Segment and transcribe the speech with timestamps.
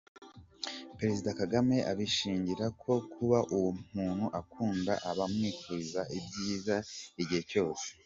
[0.97, 6.75] Perezida Kagame abishingira ko kuba uwo umuntu akunda aba amwifuriza ibyiza
[7.23, 7.87] igihe cyose.